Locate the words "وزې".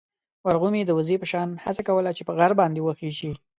0.97-1.15